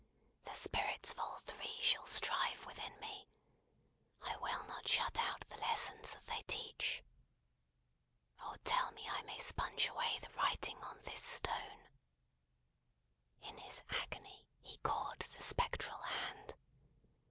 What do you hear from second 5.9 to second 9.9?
that they teach. Oh, tell me I may sponge